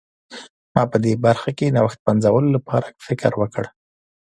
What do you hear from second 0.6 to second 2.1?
ما په دې برخه کې نوښت